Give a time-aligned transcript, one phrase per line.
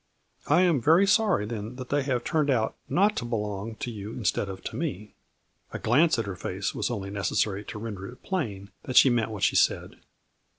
[0.47, 4.13] "I am very sorry then that they have turned out not to belong to you
[4.13, 5.13] instead of to me."
[5.73, 9.29] A glance at her face was only necessary to render it plain that she meant
[9.29, 9.97] what she said.